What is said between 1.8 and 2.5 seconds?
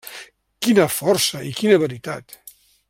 veritat!